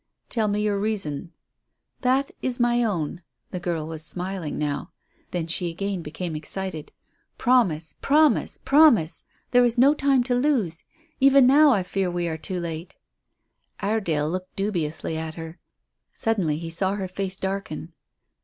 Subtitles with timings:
[0.29, 1.31] "Tell me your reason."
[1.99, 4.93] "That is my own." The girl was smiling now.
[5.29, 6.91] Then she again became excited.
[7.37, 9.25] "Promise, promise, promise!
[9.51, 10.83] There is no time to lose.
[11.19, 12.95] Even now I fear we are too late."
[13.79, 15.59] Iredale looked dubiously at her.
[16.15, 17.93] Suddenly he saw her face darken.